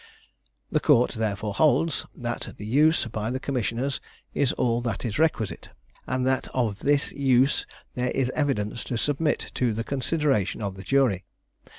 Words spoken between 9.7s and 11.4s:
the consideration of the jury.